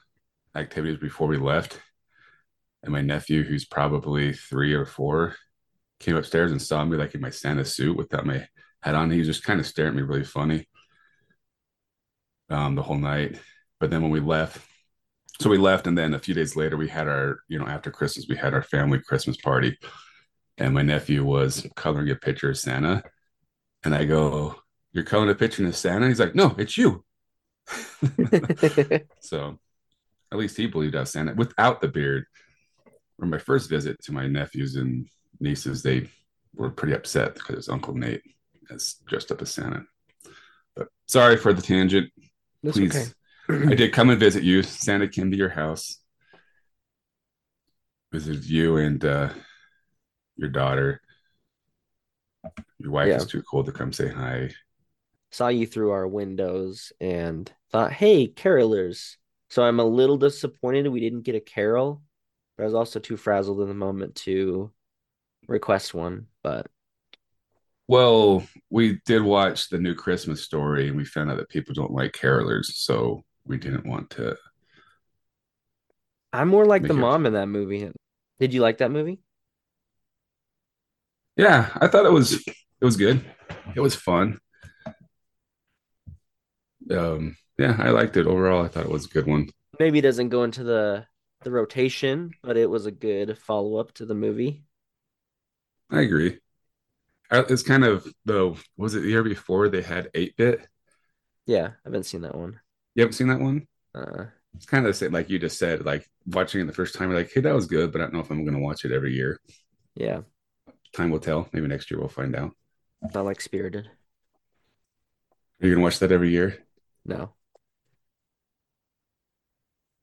activities 0.54 0.98
before 0.98 1.28
we 1.28 1.38
left, 1.38 1.80
and 2.82 2.92
my 2.92 3.00
nephew, 3.00 3.44
who's 3.44 3.64
probably 3.64 4.32
three 4.32 4.74
or 4.74 4.86
four, 4.86 5.36
came 6.00 6.16
upstairs 6.16 6.52
and 6.52 6.62
saw 6.62 6.84
me 6.84 6.96
like 6.96 7.14
in 7.14 7.20
my 7.20 7.30
Santa 7.30 7.64
suit 7.64 7.96
without 7.96 8.26
my 8.26 8.46
hat 8.82 8.94
on. 8.94 9.10
He 9.10 9.18
was 9.18 9.26
just 9.26 9.44
kind 9.44 9.60
of 9.60 9.66
staring 9.66 9.90
at 9.90 9.96
me 9.96 10.02
really 10.02 10.24
funny 10.24 10.68
um, 12.50 12.74
the 12.74 12.82
whole 12.82 12.98
night. 12.98 13.38
But 13.80 13.90
then 13.90 14.02
when 14.02 14.10
we 14.10 14.20
left, 14.20 14.64
so 15.40 15.50
we 15.50 15.58
left, 15.58 15.86
and 15.86 15.96
then 15.96 16.14
a 16.14 16.18
few 16.18 16.34
days 16.34 16.56
later, 16.56 16.76
we 16.76 16.88
had 16.88 17.06
our, 17.06 17.40
you 17.48 17.58
know, 17.58 17.66
after 17.66 17.90
Christmas, 17.90 18.26
we 18.28 18.36
had 18.36 18.54
our 18.54 18.62
family 18.62 18.98
Christmas 18.98 19.36
party, 19.36 19.78
and 20.56 20.74
my 20.74 20.82
nephew 20.82 21.24
was 21.24 21.66
coloring 21.76 22.10
a 22.10 22.16
picture 22.16 22.50
of 22.50 22.58
Santa, 22.58 23.04
and 23.84 23.94
I 23.94 24.04
go, 24.04 24.56
"You're 24.92 25.04
coloring 25.04 25.30
a 25.30 25.36
picture 25.36 25.64
of 25.64 25.76
Santa?" 25.76 26.08
He's 26.08 26.18
like, 26.18 26.34
"No, 26.34 26.56
it's 26.58 26.76
you." 26.76 27.04
so 29.20 29.60
at 30.32 30.38
least 30.38 30.56
he 30.56 30.66
believed 30.66 30.94
I 30.96 31.00
was 31.00 31.10
Santa 31.10 31.34
without 31.34 31.80
the 31.80 31.88
beard. 31.88 32.24
On 33.20 33.30
my 33.30 33.38
first 33.38 33.68
visit 33.68 34.00
to 34.04 34.12
my 34.12 34.26
nephews 34.26 34.76
and 34.76 35.08
nieces, 35.40 35.82
they 35.82 36.08
were 36.54 36.70
pretty 36.70 36.94
upset 36.94 37.34
because 37.34 37.68
Uncle 37.68 37.94
Nate 37.94 38.22
is 38.70 38.96
dressed 39.06 39.32
up 39.32 39.42
as 39.42 39.52
Santa. 39.52 39.84
But 40.76 40.88
sorry 41.06 41.36
for 41.36 41.52
the 41.52 41.62
tangent. 41.62 42.10
That's 42.62 42.76
Please, 42.76 43.14
okay. 43.50 43.72
I 43.72 43.74
did 43.74 43.92
come 43.92 44.10
and 44.10 44.20
visit 44.20 44.42
you. 44.44 44.62
Santa 44.62 45.08
came 45.08 45.30
to 45.30 45.36
your 45.36 45.48
house, 45.48 45.98
visited 48.12 48.44
you 48.44 48.76
and 48.76 49.04
uh, 49.04 49.30
your 50.36 50.50
daughter. 50.50 51.00
Your 52.78 52.92
wife 52.92 53.08
Yeah. 53.08 53.16
is 53.16 53.26
too 53.26 53.42
cold 53.42 53.66
to 53.66 53.72
come 53.72 53.92
say 53.92 54.08
hi. 54.08 54.50
Saw 55.30 55.48
you 55.48 55.66
through 55.66 55.90
our 55.90 56.06
windows 56.06 56.92
and 57.00 57.50
thought, 57.70 57.92
hey, 57.92 58.28
carolers. 58.28 59.16
So 59.50 59.62
I'm 59.64 59.80
a 59.80 59.84
little 59.84 60.16
disappointed 60.18 60.88
we 60.88 61.00
didn't 61.00 61.22
get 61.22 61.34
a 61.34 61.40
carol, 61.40 62.02
but 62.56 62.64
I 62.64 62.66
was 62.66 62.74
also 62.74 63.00
too 63.00 63.16
frazzled 63.16 63.60
in 63.60 63.68
the 63.68 63.74
moment 63.74 64.14
to 64.16 64.72
request 65.48 65.94
one. 65.94 66.28
But 66.42 66.68
Well, 67.86 68.46
we 68.70 69.00
did 69.06 69.22
watch 69.22 69.68
the 69.68 69.78
new 69.78 69.94
Christmas 69.94 70.42
story 70.42 70.88
and 70.88 70.96
we 70.96 71.04
found 71.04 71.30
out 71.30 71.38
that 71.38 71.48
people 71.48 71.74
don't 71.74 71.92
like 71.92 72.12
carolers, 72.12 72.66
so 72.66 73.24
we 73.46 73.56
didn't 73.56 73.86
want 73.86 74.10
to. 74.10 74.36
I'm 76.32 76.48
more 76.48 76.64
like 76.66 76.86
the 76.86 76.94
it- 76.94 76.96
mom 76.96 77.26
in 77.26 77.32
that 77.34 77.48
movie. 77.48 77.90
Did 78.38 78.54
you 78.54 78.60
like 78.60 78.78
that 78.78 78.90
movie? 78.90 79.20
Yeah, 81.36 81.70
I 81.80 81.86
thought 81.88 82.06
it 82.06 82.12
was 82.12 82.32
it 82.34 82.84
was 82.84 82.96
good. 82.96 83.24
It 83.74 83.80
was 83.80 83.94
fun. 83.94 84.38
Um, 86.90 87.36
yeah, 87.58 87.76
I 87.78 87.90
liked 87.90 88.16
it 88.16 88.26
overall. 88.26 88.64
I 88.64 88.68
thought 88.68 88.84
it 88.86 88.90
was 88.92 89.06
a 89.06 89.08
good 89.08 89.26
one. 89.26 89.48
Maybe 89.78 89.98
it 89.98 90.02
doesn't 90.02 90.28
go 90.28 90.44
into 90.44 90.62
the 90.62 91.06
the 91.42 91.50
rotation, 91.50 92.36
but 92.42 92.56
it 92.56 92.68
was 92.68 92.86
a 92.86 92.90
good 92.92 93.38
follow-up 93.38 93.92
to 93.94 94.04
the 94.06 94.14
movie. 94.14 94.64
I 95.90 96.00
agree. 96.02 96.38
It's 97.32 97.62
kind 97.62 97.84
of 97.84 98.06
the 98.24 98.56
was 98.76 98.94
it 98.94 99.00
the 99.02 99.08
year 99.10 99.22
before 99.24 99.68
they 99.68 99.82
had 99.82 100.10
8-bit? 100.14 100.66
Yeah, 101.46 101.68
I 101.84 101.88
haven't 101.88 102.04
seen 102.04 102.20
that 102.22 102.36
one. 102.36 102.60
You 102.94 103.02
haven't 103.02 103.14
seen 103.14 103.28
that 103.28 103.40
one? 103.40 103.66
Uh, 103.94 104.26
It's 104.54 104.66
kind 104.66 104.86
of 104.86 104.90
the 104.92 104.98
same, 104.98 105.12
like 105.12 105.30
you 105.30 105.38
just 105.38 105.58
said, 105.58 105.84
like 105.84 106.08
watching 106.26 106.60
it 106.60 106.66
the 106.66 106.72
first 106.72 106.94
time, 106.94 107.10
you're 107.10 107.18
like, 107.18 107.30
hey, 107.32 107.40
that 107.42 107.54
was 107.54 107.66
good, 107.66 107.92
but 107.92 108.00
I 108.00 108.04
don't 108.04 108.14
know 108.14 108.20
if 108.20 108.30
I'm 108.30 108.44
gonna 108.44 108.58
watch 108.60 108.84
it 108.84 108.92
every 108.92 109.14
year. 109.14 109.38
yeah, 109.94 110.22
Time 110.92 111.08
will 111.10 111.18
tell. 111.20 111.48
Maybe 111.52 111.66
next 111.66 111.90
year 111.90 111.98
we'll 111.98 112.08
find 112.10 112.36
out. 112.36 112.54
not 113.14 113.24
like 113.24 113.40
Spirited. 113.40 113.90
Are 115.62 115.66
you 115.66 115.74
gonna 115.74 115.84
watch 115.84 115.98
that 116.00 116.10
every 116.12 116.30
year? 116.30 116.66
No. 117.04 117.34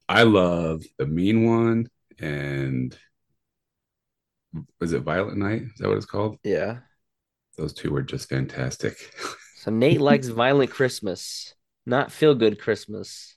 I 0.08 0.24
love 0.24 0.84
the 0.98 1.06
mean 1.06 1.46
one 1.46 1.88
and 2.20 2.98
was 4.80 4.94
it 4.94 5.02
Violent 5.02 5.38
Night? 5.38 5.64
Is 5.64 5.80
that 5.80 5.88
what 5.88 5.98
it's 5.98 6.06
called? 6.06 6.38
Yeah. 6.44 6.80
Those 7.58 7.74
two 7.74 7.92
were 7.92 8.02
just 8.04 8.30
fantastic. 8.30 8.98
So 9.58 9.72
Nate 9.72 10.00
likes 10.00 10.28
violent 10.28 10.70
Christmas, 10.70 11.56
not 11.88 12.12
feel 12.12 12.36
good 12.36 12.62
Christmas. 12.62 13.36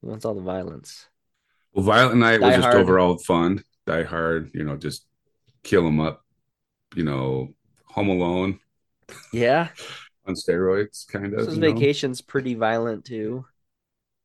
He 0.00 0.06
wants 0.06 0.24
all 0.24 0.34
the 0.34 0.40
violence. 0.40 1.08
Well, 1.72 1.84
Violent 1.84 2.18
Night 2.20 2.40
Die 2.40 2.46
was 2.46 2.54
just 2.54 2.64
Hard. 2.66 2.76
overall 2.76 3.18
fun. 3.18 3.64
Die 3.84 4.04
Hard, 4.04 4.52
you 4.54 4.62
know, 4.62 4.76
just 4.76 5.04
kill 5.64 5.82
them 5.82 5.98
up. 5.98 6.22
You 6.94 7.02
know, 7.02 7.54
Home 7.86 8.08
Alone 8.08 8.60
Yeah. 9.32 9.70
on 10.28 10.34
steroids, 10.34 11.08
kind 11.08 11.34
of. 11.34 11.48
Know? 11.56 11.72
vacation's 11.72 12.20
pretty 12.20 12.54
violent 12.54 13.04
too. 13.04 13.44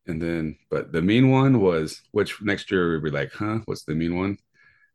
And 0.08 0.22
then, 0.22 0.58
but 0.70 0.92
the 0.92 1.02
mean 1.02 1.30
one 1.32 1.62
was, 1.62 2.02
which 2.12 2.42
next 2.42 2.72
year 2.72 2.94
we'd 2.94 3.04
be 3.04 3.12
like, 3.12 3.32
huh, 3.34 3.60
what's 3.66 3.84
the 3.86 3.96
mean 3.96 4.18
one? 4.18 4.38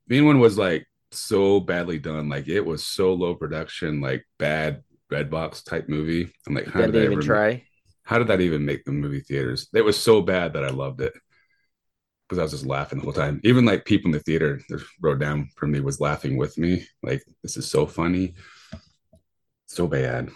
Mean 0.09 0.27
one 0.27 0.41
was 0.41 0.59
like 0.59 0.87
so 1.13 1.61
badly 1.61 1.99
done. 1.99 2.29
Like 2.29 2.49
it 2.49 2.61
was 2.61 2.85
so 2.87 3.15
low 3.15 3.35
production, 3.35 4.01
like 4.01 4.27
bad 4.39 4.83
red 5.11 5.31
box 5.31 5.63
type 5.63 5.89
movie. 5.89 6.33
I'm 6.47 6.55
like, 6.55 6.67
how 6.67 6.83
did 6.83 6.93
that 6.93 7.05
even 7.05 7.13
ever 7.13 7.23
try. 7.23 7.65
how 8.05 8.19
did 8.19 8.29
that 8.29 8.41
even 8.41 8.65
make 8.65 8.85
the 8.85 8.93
movie 8.93 9.21
theaters? 9.21 9.69
It 9.75 9.85
was 9.85 9.99
so 9.99 10.21
bad 10.23 10.55
that 10.55 10.65
I 10.65 10.71
loved 10.71 11.01
it 11.01 11.15
because 12.29 12.39
I 12.39 12.43
was 12.43 12.53
just 12.53 12.67
laughing 12.67 12.99
the 12.99 13.05
whole 13.05 13.13
time. 13.13 13.41
Even 13.45 13.65
like 13.65 13.85
people 13.85 14.09
in 14.09 14.13
the 14.13 14.21
theater 14.21 14.61
that 14.69 14.83
wrote 15.01 15.19
down 15.19 15.49
for 15.57 15.67
me 15.67 15.81
was 15.81 16.01
laughing 16.01 16.37
with 16.37 16.59
me. 16.59 16.87
Like 17.03 17.23
this 17.43 17.57
is 17.57 17.71
so 17.71 17.87
funny, 17.87 18.35
so 19.67 19.87
bad. 19.87 20.31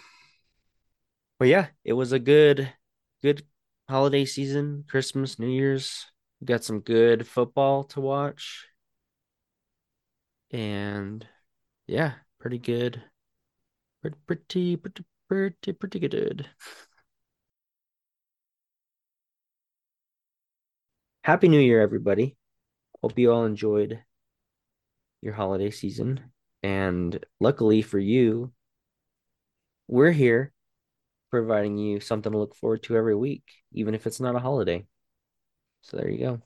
But 1.39 1.47
yeah, 1.47 1.67
it 1.83 1.93
was 1.93 2.11
a 2.11 2.19
good, 2.19 2.71
good 3.21 3.43
holiday 3.89 4.25
season, 4.25 4.85
Christmas, 4.89 5.39
New 5.39 5.49
Year's. 5.49 6.05
We 6.39 6.45
got 6.45 6.63
some 6.63 6.79
good 6.79 7.27
football 7.27 7.83
to 7.85 8.01
watch. 8.01 8.67
And 10.51 11.25
yeah, 11.87 12.13
pretty 12.39 12.59
good. 12.59 13.01
Pretty, 14.01 14.17
pretty, 14.27 14.77
pretty, 14.77 15.05
pretty, 15.27 15.73
pretty 15.73 15.99
good. 15.99 16.49
Happy 21.23 21.47
New 21.47 21.59
Year, 21.59 21.81
everybody. 21.81 22.35
Hope 23.01 23.17
you 23.17 23.31
all 23.31 23.45
enjoyed 23.45 24.03
your 25.21 25.33
holiday 25.33 25.71
season. 25.71 26.19
And 26.61 27.25
luckily 27.39 27.81
for 27.81 27.99
you, 27.99 28.53
we're 29.87 30.11
here 30.11 30.52
providing 31.33 31.79
you 31.79 31.99
something 31.99 32.31
to 32.31 32.37
look 32.37 32.53
forward 32.53 32.83
to 32.83 32.95
every 32.95 33.15
week, 33.15 33.43
even 33.71 33.95
if 33.95 34.05
it's 34.05 34.19
not 34.19 34.35
a 34.35 34.39
holiday. 34.39 34.85
So 35.81 35.97
there 35.97 36.07
you 36.07 36.19
go. 36.19 36.41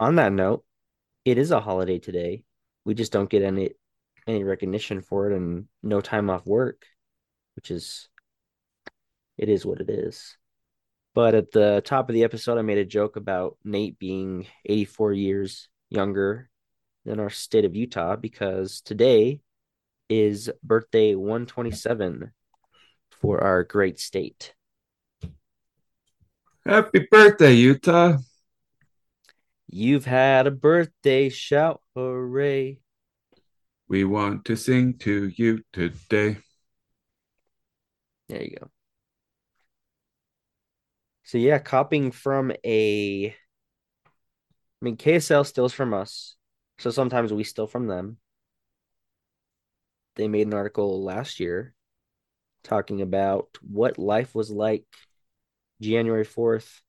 On 0.00 0.16
that 0.16 0.32
note, 0.32 0.64
it 1.24 1.38
is 1.38 1.52
a 1.52 1.60
holiday 1.60 2.00
today. 2.00 2.42
We 2.84 2.94
just 2.94 3.12
don't 3.12 3.30
get 3.30 3.44
any 3.44 3.70
any 4.26 4.42
recognition 4.42 5.00
for 5.00 5.30
it 5.30 5.36
and 5.36 5.66
no 5.80 6.00
time 6.00 6.28
off 6.28 6.44
work, 6.44 6.86
which 7.54 7.70
is 7.70 8.08
it 9.38 9.48
is 9.48 9.64
what 9.64 9.80
it 9.80 9.88
is. 9.88 10.36
But 11.14 11.36
at 11.36 11.52
the 11.52 11.82
top 11.84 12.08
of 12.08 12.14
the 12.14 12.24
episode, 12.24 12.58
I 12.58 12.62
made 12.62 12.78
a 12.78 12.84
joke 12.84 13.14
about 13.14 13.58
Nate 13.62 13.96
being 13.96 14.48
84 14.64 15.12
years 15.12 15.68
younger 15.88 16.50
than 17.04 17.20
our 17.20 17.30
state 17.30 17.64
of 17.64 17.76
Utah 17.76 18.16
because 18.16 18.80
today 18.80 19.40
is 20.12 20.50
birthday 20.62 21.14
127 21.14 22.32
for 23.10 23.42
our 23.42 23.64
great 23.64 23.98
state. 23.98 24.52
Happy 26.66 27.06
birthday, 27.10 27.54
Utah! 27.54 28.18
You've 29.68 30.04
had 30.04 30.46
a 30.46 30.50
birthday, 30.50 31.30
shout 31.30 31.80
hooray. 31.94 32.80
We 33.88 34.04
want 34.04 34.44
to 34.44 34.56
sing 34.56 34.98
to 34.98 35.32
you 35.34 35.62
today. 35.72 36.36
There 38.28 38.42
you 38.42 38.56
go. 38.60 38.70
So 41.24 41.38
yeah, 41.38 41.58
copying 41.58 42.10
from 42.10 42.52
a 42.64 43.28
I 43.28 44.84
mean 44.84 44.98
KSL 44.98 45.46
steals 45.46 45.72
from 45.72 45.94
us. 45.94 46.36
So 46.78 46.90
sometimes 46.90 47.32
we 47.32 47.44
steal 47.44 47.66
from 47.66 47.86
them. 47.86 48.18
They 50.16 50.28
made 50.28 50.46
an 50.46 50.54
article 50.54 51.02
last 51.02 51.40
year 51.40 51.74
talking 52.64 53.00
about 53.00 53.48
what 53.62 53.98
life 53.98 54.34
was 54.34 54.50
like 54.50 54.84
January 55.80 56.24
4th, 56.24 56.80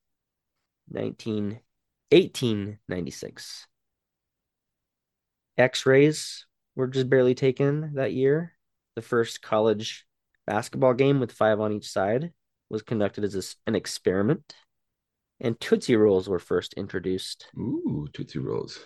19 0.89 1.59
1896. 2.11 3.67
X-rays 5.57 6.45
were 6.75 6.87
just 6.87 7.09
barely 7.09 7.33
taken 7.33 7.95
that 7.95 8.13
year. 8.13 8.53
The 8.95 9.01
first 9.01 9.41
college 9.41 10.05
basketball 10.45 10.93
game 10.93 11.19
with 11.19 11.31
five 11.31 11.59
on 11.59 11.73
each 11.73 11.89
side 11.89 12.31
was 12.69 12.81
conducted 12.81 13.23
as 13.23 13.55
an 13.65 13.75
experiment, 13.75 14.55
and 15.39 15.59
Tootsie 15.59 15.95
Rolls 15.95 16.29
were 16.29 16.39
first 16.39 16.73
introduced. 16.73 17.47
Ooh, 17.57 18.07
Tootsie 18.13 18.39
Rolls. 18.39 18.79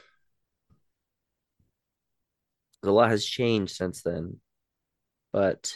A 2.83 2.91
lot 2.91 3.09
has 3.09 3.25
changed 3.25 3.75
since 3.75 4.01
then, 4.01 4.39
but 5.33 5.73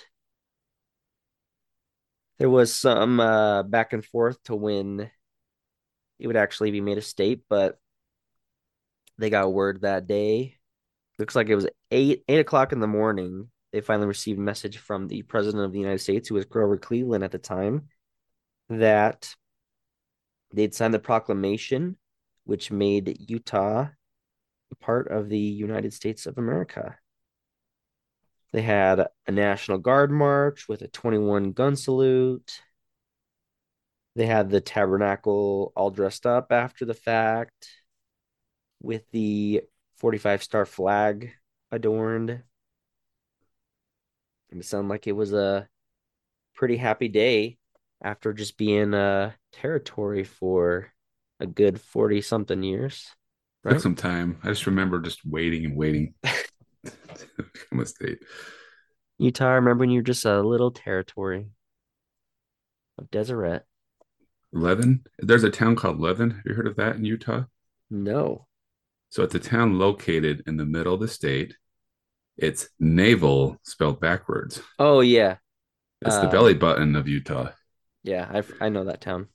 there 2.38 2.50
was 2.50 2.74
some 2.74 3.20
uh, 3.20 3.63
back 3.63 3.93
and 3.93 4.05
forth 4.05 4.41
to 4.43 4.55
when 4.55 5.12
it 6.20 6.27
would 6.27 6.38
actually 6.38 6.72
be 6.72 6.81
made 6.81 6.98
a 6.98 7.01
state, 7.01 7.43
but 7.50 7.79
they 9.17 9.29
got 9.29 9.51
word 9.51 9.81
that 9.81 10.08
day. 10.08 10.58
Looks 11.20 11.36
like 11.36 11.50
it 11.50 11.55
was 11.55 11.67
eight 11.91 12.24
eight 12.27 12.39
o'clock 12.39 12.72
in 12.72 12.79
the 12.79 12.88
morning. 12.88 13.50
They 13.72 13.81
finally 13.81 14.08
received 14.08 14.39
a 14.39 14.41
message 14.41 14.77
from 14.77 15.08
the 15.08 15.22
president 15.24 15.63
of 15.63 15.72
the 15.72 15.79
United 15.79 16.00
States, 16.00 16.29
who 16.29 16.36
was 16.36 16.46
Grover 16.46 16.77
Cleveland 16.77 17.24
at 17.24 17.31
the 17.31 17.38
time, 17.38 17.89
that 18.70 19.36
they'd 20.53 20.74
signed 20.74 20.93
the 20.93 21.00
proclamation, 21.00 21.98
which 22.46 22.72
made 22.72 23.17
Utah 23.29 23.89
part 24.75 25.08
of 25.10 25.30
the 25.30 25.40
United 25.40 25.94
States 25.94 26.25
of 26.25 26.38
America. 26.38 26.98
They 28.51 28.62
had 28.62 29.08
a 29.28 29.32
National 29.32 29.78
Guard 29.78 30.12
march 30.12 30.68
with 30.68 30.82
a 30.82 30.88
21 30.88 31.54
gun 31.54 31.75
salute. 31.75 32.62
They 34.16 34.25
had 34.25 34.50
the 34.50 34.60
tabernacle 34.60 35.72
all 35.75 35.90
dressed 35.90 36.25
up 36.25 36.51
after 36.51 36.86
the 36.86 36.94
fact 36.94 37.70
with 38.82 39.10
the 39.12 39.63
45 39.96 40.44
star 40.44 40.66
flag 40.66 41.32
adorned. 41.72 42.44
And 44.50 44.60
it 44.60 44.66
sounded 44.66 44.90
like 44.90 45.08
it 45.08 45.13
was 45.13 45.32
a 45.32 45.70
pretty 46.56 46.75
happy 46.75 47.08
day 47.08 47.58
after 48.01 48.34
just 48.34 48.58
being 48.58 48.94
a 48.94 49.36
territory 49.54 50.24
for 50.25 50.92
a 51.40 51.46
good 51.46 51.80
40 51.80 52.22
something 52.22 52.63
years. 52.63 53.10
Some 53.77 53.96
time. 53.96 54.39
I 54.44 54.48
just 54.48 54.65
remember 54.65 55.00
just 55.00 55.25
waiting 55.25 55.65
and 55.65 55.75
waiting 55.75 56.15
to 56.24 56.91
become 57.38 57.80
a 57.80 57.86
state. 57.86 58.20
Utah, 59.20 59.50
I 59.50 59.53
remember 59.53 59.82
when 59.82 59.91
you 59.91 60.00
were 60.00 60.03
just 60.03 60.25
a 60.25 60.41
little 60.41 60.72
territory 60.72 61.46
of 62.98 63.12
Deseret. 63.12 63.62
Levan? 64.53 65.01
There's 65.20 65.44
a 65.44 65.51
town 65.51 65.75
called 65.75 66.00
Levan. 66.00 66.36
Have 66.36 66.46
you 66.46 66.56
heard 66.56 66.68
of 66.68 66.75
that 66.77 66.96
in 66.96 67.06
Utah? 67.06 67.44
No. 67.89 68.48
So 69.10 69.24
it's 69.24 69.36
a 69.36 69.39
town 69.39 69.77
located 69.77 70.44
in 70.48 70.58
the 70.58 70.65
middle 70.65 70.96
of 70.96 71.00
the 71.01 71.08
state. 71.08 71.56
It's 72.38 72.70
navel 72.80 73.60
spelled 73.63 74.00
backwards. 74.00 74.62
Oh 74.80 75.01
yeah. 75.01 75.38
It's 76.01 76.15
uh, 76.15 76.22
the 76.24 76.30
belly 76.30 76.56
button 76.56 76.96
of 76.96 77.08
Utah. 77.08 77.51
Yeah, 78.03 78.27
I 78.60 78.65
I 78.65 78.70
know 78.70 78.86
that 78.86 79.01
town. 79.01 79.27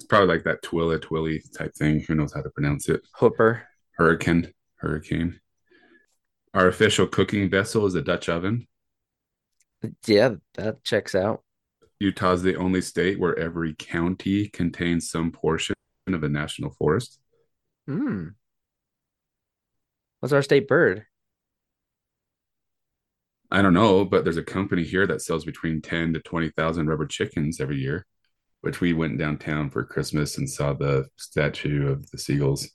It's 0.00 0.06
probably 0.06 0.34
like 0.34 0.44
that 0.44 0.62
Twilla 0.62 0.98
Twilly 0.98 1.42
type 1.54 1.74
thing. 1.74 2.00
Who 2.00 2.14
knows 2.14 2.32
how 2.32 2.40
to 2.40 2.48
pronounce 2.48 2.88
it? 2.88 3.02
Hooper. 3.16 3.68
Hurricane. 3.92 4.50
Hurricane. 4.76 5.38
Our 6.54 6.68
official 6.68 7.06
cooking 7.06 7.50
vessel 7.50 7.84
is 7.84 7.94
a 7.94 8.00
Dutch 8.00 8.30
oven. 8.30 8.66
Yeah, 10.06 10.36
that 10.54 10.82
checks 10.84 11.14
out. 11.14 11.42
Utah 11.98 12.32
is 12.32 12.42
the 12.42 12.56
only 12.56 12.80
state 12.80 13.20
where 13.20 13.38
every 13.38 13.74
county 13.74 14.48
contains 14.48 15.10
some 15.10 15.32
portion 15.32 15.74
of 16.08 16.24
a 16.24 16.30
national 16.30 16.70
forest. 16.70 17.18
Hmm. 17.86 18.28
What's 20.20 20.32
our 20.32 20.42
state 20.42 20.66
bird? 20.66 21.04
I 23.50 23.60
don't 23.60 23.74
know, 23.74 24.06
but 24.06 24.24
there's 24.24 24.38
a 24.38 24.42
company 24.42 24.82
here 24.82 25.06
that 25.06 25.20
sells 25.20 25.44
between 25.44 25.82
10 25.82 26.14
to 26.14 26.20
20,000 26.20 26.86
rubber 26.86 27.06
chickens 27.06 27.60
every 27.60 27.76
year, 27.76 28.06
which 28.62 28.80
we 28.80 28.92
went 28.92 29.18
downtown 29.18 29.70
for 29.70 29.84
Christmas 29.84 30.38
and 30.38 30.48
saw 30.48 30.72
the 30.72 31.06
statue 31.16 31.90
of 31.90 32.10
the 32.10 32.18
seagulls. 32.18 32.68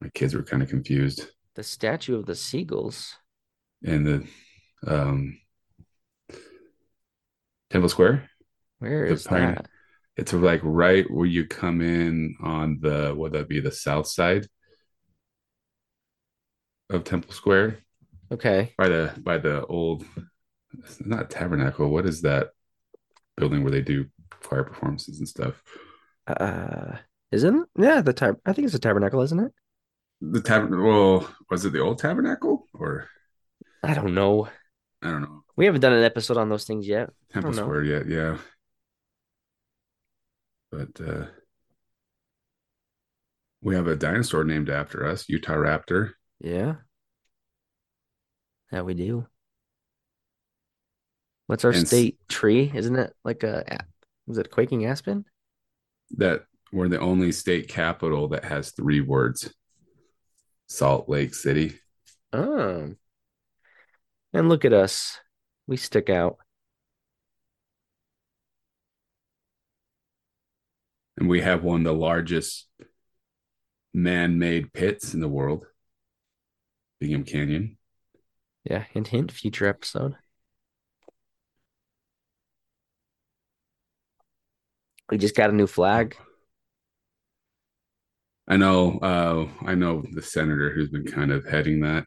My 0.00 0.08
kids 0.10 0.34
were 0.34 0.42
kind 0.42 0.62
of 0.62 0.68
confused. 0.68 1.28
The 1.54 1.62
statue 1.62 2.18
of 2.18 2.26
the 2.26 2.34
seagulls. 2.34 3.16
And 3.84 4.06
the 4.06 4.26
um, 4.86 5.38
Temple 7.70 7.88
Square. 7.88 8.28
Where 8.78 9.04
is 9.04 9.26
Pine, 9.26 9.54
that? 9.54 9.66
It's 10.16 10.32
like 10.32 10.60
right 10.62 11.10
where 11.10 11.26
you 11.26 11.46
come 11.46 11.80
in 11.80 12.36
on 12.40 12.78
the 12.80 13.14
would 13.16 13.32
that 13.32 13.48
be 13.48 13.60
the 13.60 13.72
south 13.72 14.06
side 14.06 14.46
of 16.90 17.04
Temple 17.04 17.32
Square. 17.32 17.78
Okay. 18.30 18.74
By 18.78 18.88
the 18.88 19.12
by 19.18 19.38
the 19.38 19.64
old 19.66 20.04
not 21.00 21.30
tabernacle. 21.30 21.88
What 21.88 22.06
is 22.06 22.22
that 22.22 22.48
building 23.36 23.62
where 23.62 23.72
they 23.72 23.82
do 23.82 24.06
choir 24.42 24.64
performances 24.64 25.18
and 25.18 25.28
stuff? 25.28 25.62
Uh 26.26 26.96
isn't 27.32 27.62
it? 27.62 27.68
yeah 27.78 28.00
the 28.00 28.12
tab 28.12 28.38
I 28.46 28.52
think 28.52 28.66
it's 28.66 28.74
a 28.74 28.78
tabernacle, 28.78 29.20
isn't 29.22 29.40
it? 29.40 29.52
The 30.20 30.40
tabernacle 30.40 30.84
well, 30.86 31.34
was 31.50 31.64
it 31.64 31.72
the 31.72 31.80
old 31.80 31.98
tabernacle 31.98 32.68
or 32.74 33.08
I 33.82 33.94
don't 33.94 34.14
know. 34.14 34.48
I 35.02 35.10
don't 35.10 35.22
know. 35.22 35.44
We 35.56 35.66
haven't 35.66 35.82
done 35.82 35.92
an 35.92 36.04
episode 36.04 36.38
on 36.38 36.48
those 36.48 36.64
things 36.64 36.86
yet. 36.88 37.10
Temple 37.32 37.52
Square 37.52 37.84
yet, 37.84 38.06
yeah. 38.08 38.38
But 40.70 41.00
uh 41.00 41.26
we 43.60 43.74
have 43.74 43.86
a 43.86 43.96
dinosaur 43.96 44.44
named 44.44 44.68
after 44.68 45.06
us, 45.06 45.28
Utah 45.28 45.54
Raptor. 45.54 46.12
Yeah. 46.38 46.76
Yeah, 48.70 48.82
we 48.82 48.94
do. 48.94 49.26
What's 51.46 51.64
our 51.64 51.72
and 51.72 51.86
state 51.86 52.18
tree? 52.28 52.70
Isn't 52.74 52.96
it 52.96 53.12
like 53.24 53.42
a 53.42 53.84
was 54.26 54.38
it 54.38 54.50
quaking 54.50 54.86
aspen? 54.86 55.26
That 56.12 56.44
we're 56.72 56.88
the 56.88 57.00
only 57.00 57.32
state 57.32 57.68
capital 57.68 58.28
that 58.28 58.44
has 58.44 58.70
three 58.70 59.00
words. 59.00 59.52
Salt 60.66 61.08
Lake 61.08 61.34
City. 61.34 61.78
Oh. 62.32 62.94
And 64.32 64.48
look 64.48 64.64
at 64.64 64.72
us. 64.72 65.20
We 65.66 65.76
stick 65.76 66.10
out. 66.10 66.38
And 71.16 71.28
we 71.28 71.42
have 71.42 71.62
one 71.62 71.80
of 71.80 71.84
the 71.84 71.94
largest 71.94 72.66
man 73.92 74.38
made 74.38 74.72
pits 74.72 75.14
in 75.14 75.20
the 75.20 75.28
world, 75.28 75.66
Bingham 76.98 77.22
Canyon. 77.22 77.78
Yeah, 78.64 78.84
hint, 78.92 79.08
hint, 79.08 79.30
future 79.30 79.68
episode. 79.68 80.16
We 85.10 85.18
just 85.18 85.36
got 85.36 85.50
a 85.50 85.54
new 85.54 85.66
flag. 85.66 86.16
I 88.46 88.56
know, 88.56 88.98
uh, 88.98 89.48
I 89.64 89.74
know 89.74 90.02
the 90.12 90.22
senator 90.22 90.70
who's 90.70 90.90
been 90.90 91.06
kind 91.06 91.32
of 91.32 91.46
heading 91.46 91.80
that 91.80 92.06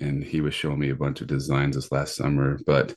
and 0.00 0.22
he 0.22 0.40
was 0.40 0.54
showing 0.54 0.78
me 0.78 0.90
a 0.90 0.96
bunch 0.96 1.20
of 1.20 1.26
designs 1.26 1.76
this 1.76 1.92
last 1.92 2.16
summer. 2.16 2.58
But 2.66 2.94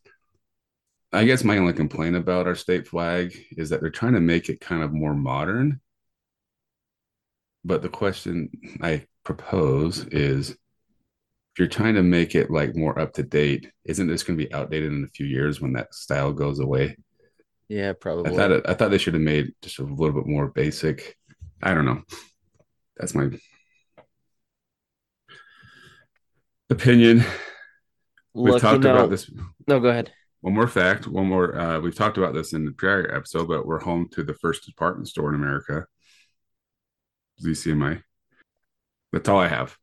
I 1.11 1.25
guess 1.25 1.43
my 1.43 1.57
only 1.57 1.73
complaint 1.73 2.15
about 2.15 2.47
our 2.47 2.55
state 2.55 2.87
flag 2.87 3.35
is 3.51 3.69
that 3.69 3.81
they're 3.81 3.89
trying 3.89 4.13
to 4.13 4.19
make 4.19 4.49
it 4.49 4.59
kind 4.59 4.83
of 4.83 4.91
more 4.93 5.13
modern. 5.13 5.79
But 7.63 7.81
the 7.81 7.89
question 7.89 8.49
I 8.81 9.05
propose 9.23 10.05
is 10.07 10.51
if 10.51 11.59
you're 11.59 11.67
trying 11.67 11.95
to 11.95 12.03
make 12.03 12.35
it 12.35 12.51
like 12.51 12.75
more 12.75 12.99
up 12.99 13.13
to 13.13 13.23
date, 13.23 13.71
isn't 13.85 14.07
this 14.07 14.23
going 14.23 14.37
to 14.37 14.45
be 14.45 14.53
outdated 14.53 14.91
in 14.91 15.03
a 15.03 15.15
few 15.15 15.25
years 15.25 15.61
when 15.61 15.73
that 15.73 15.93
style 15.93 16.33
goes 16.33 16.59
away? 16.59 16.97
Yeah, 17.69 17.93
probably. 17.93 18.32
I 18.32 18.36
thought 18.36 18.51
it, 18.51 18.65
I 18.67 18.73
thought 18.73 18.91
they 18.91 18.97
should 18.97 19.15
have 19.15 19.23
made 19.23 19.54
just 19.62 19.80
a 19.80 19.84
little 19.84 20.13
bit 20.13 20.28
more 20.28 20.47
basic. 20.47 21.17
I 21.62 21.73
don't 21.73 21.86
know. 21.86 22.04
That's 22.97 23.15
my 23.15 23.30
opinion. 26.69 27.23
We've 28.34 28.62
talked 28.62 28.84
you 28.84 28.89
know, 28.89 28.95
about 28.95 29.10
this. 29.10 29.32
No, 29.67 29.80
go 29.80 29.89
ahead. 29.89 30.12
One 30.41 30.54
more 30.54 30.67
fact. 30.67 31.08
One 31.08 31.28
more. 31.28 31.58
Uh, 31.58 31.80
we've 31.80 31.95
talked 31.95 32.17
about 32.17 32.34
this 32.34 32.54
in 32.54 32.65
the 32.65 32.71
prior 32.71 33.13
episode, 33.13 33.47
but 33.47 33.65
we're 33.65 33.80
home 33.80 34.10
to 34.12 34.23
the 34.23 34.34
first 34.36 34.65
department 34.65 35.08
store 35.08 35.30
in 35.30 35.36
America. 35.36 35.86
ZCMI. 37.41 38.01
That's 39.12 39.28
all 39.28 39.39
I 39.39 39.47
have. 39.47 39.75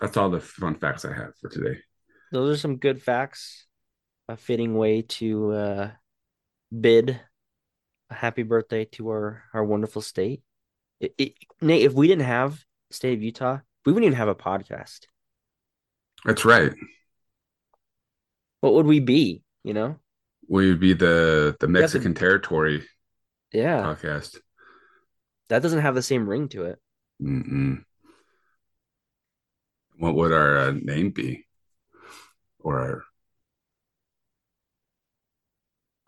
That's 0.00 0.16
all 0.16 0.30
the 0.30 0.40
fun 0.40 0.74
facts 0.74 1.04
I 1.04 1.14
have 1.14 1.36
for 1.40 1.48
today. 1.48 1.78
Those 2.32 2.56
are 2.56 2.60
some 2.60 2.76
good 2.76 3.02
facts. 3.02 3.66
A 4.28 4.36
fitting 4.36 4.74
way 4.74 5.02
to 5.02 5.52
uh, 5.52 5.90
bid 6.72 7.20
a 8.10 8.14
happy 8.14 8.42
birthday 8.42 8.84
to 8.84 9.08
our 9.08 9.42
our 9.52 9.64
wonderful 9.64 10.02
state. 10.02 10.42
It, 11.00 11.14
it, 11.18 11.34
Nate, 11.60 11.82
if 11.82 11.92
we 11.92 12.08
didn't 12.08 12.24
have 12.24 12.64
state 12.90 13.14
of 13.14 13.22
Utah, 13.22 13.58
we 13.84 13.92
wouldn't 13.92 14.06
even 14.06 14.18
have 14.18 14.28
a 14.28 14.34
podcast. 14.34 15.06
That's 16.24 16.44
right. 16.44 16.72
What 18.60 18.74
would 18.74 18.86
we 18.86 19.00
be? 19.00 19.42
You 19.64 19.74
know, 19.74 19.96
we 20.48 20.68
would 20.68 20.80
be 20.80 20.92
the 20.92 21.56
the 21.60 21.68
Mexican 21.68 22.14
to, 22.14 22.18
territory. 22.18 22.84
Yeah, 23.52 23.82
podcast. 23.82 24.38
That 25.48 25.62
doesn't 25.62 25.80
have 25.80 25.94
the 25.94 26.02
same 26.02 26.28
ring 26.28 26.48
to 26.50 26.64
it. 26.64 26.78
Mm-mm. 27.22 27.84
What 29.98 30.14
would 30.14 30.32
our 30.32 30.58
uh, 30.58 30.72
name 30.72 31.10
be, 31.10 31.46
or 32.60 32.80
our 32.80 33.04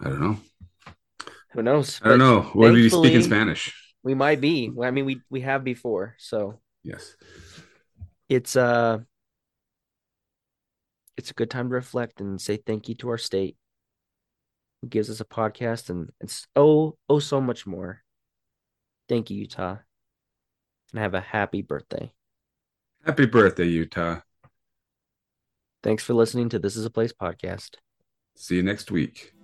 I 0.01 0.09
don't 0.11 0.21
know. 0.21 0.38
Who 1.59 1.62
knows? 1.64 2.01
I 2.05 2.11
don't 2.11 2.18
But 2.21 2.25
know. 2.25 2.51
We 2.55 2.71
be 2.71 2.88
speaking 2.88 3.03
thankfully- 3.03 3.23
Spanish? 3.25 3.92
We 4.05 4.14
might 4.14 4.40
be. 4.40 4.71
I 4.81 4.92
mean, 4.92 5.05
we 5.07 5.21
we 5.29 5.40
have 5.40 5.64
before, 5.64 6.14
so 6.18 6.61
Yes. 6.85 7.16
it's 8.29 8.55
uh 8.55 8.99
it's 11.16 11.33
a 11.33 11.35
good 11.35 11.51
time 11.51 11.68
to 11.68 11.75
reflect 11.75 12.21
and 12.21 12.40
say 12.40 12.59
thank 12.64 12.88
you 12.88 12.94
to 12.94 13.09
our 13.09 13.18
state 13.18 13.57
who 14.81 14.87
gives 14.88 15.11
us 15.11 15.21
a 15.21 15.25
podcast 15.25 15.90
and 15.90 16.11
it's 16.21 16.47
oh 16.55 16.97
oh 17.09 17.18
so 17.18 17.40
much 17.40 17.66
more. 17.66 18.05
Thank 19.09 19.29
you, 19.31 19.38
Utah. 19.38 19.79
And 20.92 21.01
have 21.01 21.14
a 21.14 21.21
happy 21.21 21.62
birthday. 21.62 22.12
Happy 23.05 23.27
birthday, 23.27 23.66
Utah. 23.66 24.21
Thanks 25.83 26.05
for 26.05 26.14
listening 26.14 26.51
to 26.51 26.61
This 26.61 26.77
Is 26.77 26.85
a 26.85 26.90
Place 26.90 27.12
podcast. 27.12 27.75
See 28.37 28.55
you 28.57 28.62
next 28.62 28.92
week. 28.92 29.35